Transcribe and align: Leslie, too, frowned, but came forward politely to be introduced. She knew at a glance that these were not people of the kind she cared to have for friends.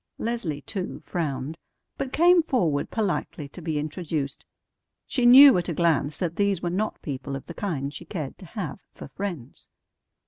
Leslie, 0.17 0.61
too, 0.63 0.99
frowned, 1.05 1.59
but 1.95 2.11
came 2.11 2.41
forward 2.41 2.89
politely 2.89 3.47
to 3.47 3.61
be 3.61 3.77
introduced. 3.77 4.43
She 5.05 5.27
knew 5.27 5.59
at 5.59 5.69
a 5.69 5.75
glance 5.75 6.17
that 6.17 6.37
these 6.37 6.59
were 6.59 6.71
not 6.71 6.99
people 7.03 7.35
of 7.35 7.45
the 7.45 7.53
kind 7.53 7.93
she 7.93 8.05
cared 8.05 8.39
to 8.39 8.45
have 8.45 8.79
for 8.93 9.09
friends. 9.09 9.69